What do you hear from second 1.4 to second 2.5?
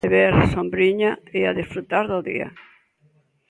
a desfrutar do día.